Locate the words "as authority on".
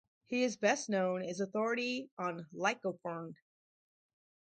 1.21-2.47